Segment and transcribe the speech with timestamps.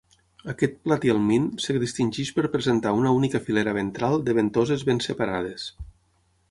[0.51, 5.71] Aquest platihelmint es distingeix per presentar una única filera ventral de ventoses ben separades.